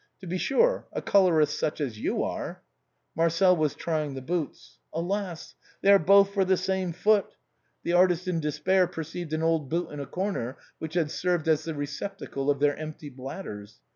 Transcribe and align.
To 0.21 0.25
be 0.25 0.39
sure, 0.39 0.87
a 0.91 0.99
colorist 0.99 1.59
such 1.59 1.79
as 1.79 1.99
you 1.99 2.23
are 2.23 2.63
—"Marcel 3.15 3.55
was 3.55 3.75
trying 3.75 4.15
the 4.15 4.21
boots. 4.23 4.79
Alas! 4.91 5.53
they 5.83 5.91
are 5.91 5.99
both 5.99 6.33
for 6.33 6.43
the 6.43 6.57
same 6.57 6.91
foot! 6.91 7.35
The 7.83 7.93
artist, 7.93 8.27
in 8.27 8.39
despair, 8.39 8.87
perceived 8.87 9.31
an 9.31 9.43
old 9.43 9.69
boot 9.69 9.91
in 9.91 9.99
a 9.99 10.07
corner 10.07 10.57
which 10.79 10.95
had 10.95 11.11
served 11.11 11.47
as 11.47 11.65
the 11.65 11.75
receptacle 11.75 12.49
of 12.49 12.59
their 12.59 12.75
empty 12.75 13.09
bladders. 13.11 13.79